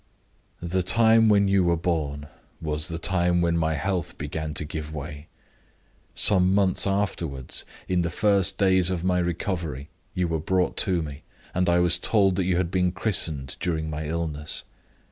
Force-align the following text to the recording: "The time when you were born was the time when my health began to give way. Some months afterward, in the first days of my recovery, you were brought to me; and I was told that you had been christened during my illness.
"The 0.63 0.81
time 0.81 1.29
when 1.29 1.47
you 1.47 1.63
were 1.63 1.77
born 1.77 2.25
was 2.59 2.87
the 2.87 2.97
time 2.97 3.39
when 3.39 3.55
my 3.55 3.75
health 3.75 4.17
began 4.17 4.55
to 4.55 4.65
give 4.65 4.91
way. 4.91 5.27
Some 6.15 6.55
months 6.55 6.87
afterward, 6.87 7.61
in 7.87 8.01
the 8.01 8.09
first 8.09 8.57
days 8.57 8.89
of 8.89 9.03
my 9.03 9.19
recovery, 9.19 9.89
you 10.15 10.27
were 10.27 10.39
brought 10.39 10.75
to 10.77 11.03
me; 11.03 11.21
and 11.53 11.69
I 11.69 11.77
was 11.77 11.99
told 11.99 12.35
that 12.37 12.45
you 12.45 12.57
had 12.57 12.71
been 12.71 12.91
christened 12.91 13.57
during 13.59 13.91
my 13.91 14.05
illness. 14.05 14.63